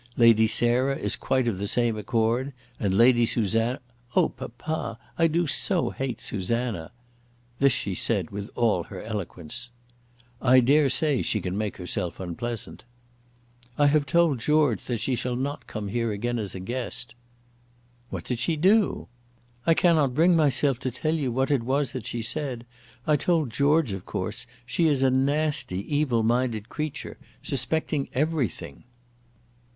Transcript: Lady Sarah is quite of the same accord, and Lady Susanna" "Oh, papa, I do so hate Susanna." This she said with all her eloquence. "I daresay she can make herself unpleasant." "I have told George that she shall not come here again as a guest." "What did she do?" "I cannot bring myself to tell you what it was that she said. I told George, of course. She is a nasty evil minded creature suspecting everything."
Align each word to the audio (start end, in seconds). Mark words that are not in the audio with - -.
Lady 0.17 0.47
Sarah 0.47 0.97
is 0.97 1.15
quite 1.15 1.47
of 1.47 1.59
the 1.59 1.67
same 1.67 1.95
accord, 1.95 2.53
and 2.79 2.97
Lady 2.97 3.23
Susanna" 3.23 3.79
"Oh, 4.15 4.29
papa, 4.29 4.97
I 5.15 5.27
do 5.27 5.45
so 5.45 5.91
hate 5.91 6.19
Susanna." 6.19 6.91
This 7.59 7.71
she 7.73 7.93
said 7.93 8.31
with 8.31 8.49
all 8.55 8.85
her 8.85 9.03
eloquence. 9.03 9.69
"I 10.41 10.59
daresay 10.59 11.21
she 11.21 11.39
can 11.39 11.55
make 11.55 11.77
herself 11.77 12.19
unpleasant." 12.19 12.83
"I 13.77 13.85
have 13.85 14.07
told 14.07 14.39
George 14.39 14.83
that 14.85 14.97
she 14.99 15.13
shall 15.13 15.35
not 15.35 15.67
come 15.67 15.87
here 15.89 16.11
again 16.11 16.39
as 16.39 16.55
a 16.55 16.59
guest." 16.59 17.13
"What 18.09 18.23
did 18.23 18.39
she 18.39 18.55
do?" 18.55 19.07
"I 19.67 19.75
cannot 19.75 20.15
bring 20.15 20.35
myself 20.35 20.79
to 20.79 20.89
tell 20.89 21.13
you 21.13 21.31
what 21.31 21.51
it 21.51 21.61
was 21.61 21.91
that 21.91 22.07
she 22.07 22.23
said. 22.23 22.65
I 23.05 23.17
told 23.17 23.51
George, 23.51 23.93
of 23.93 24.07
course. 24.07 24.47
She 24.65 24.87
is 24.87 25.03
a 25.03 25.11
nasty 25.11 25.77
evil 25.95 26.23
minded 26.23 26.69
creature 26.69 27.19
suspecting 27.43 28.09
everything." 28.15 28.85